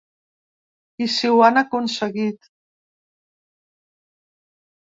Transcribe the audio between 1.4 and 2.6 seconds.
han aconseguit.